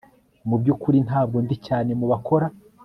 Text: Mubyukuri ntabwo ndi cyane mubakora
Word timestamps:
Mubyukuri 0.49 0.97
ntabwo 1.07 1.37
ndi 1.45 1.55
cyane 1.67 1.91
mubakora 1.99 2.47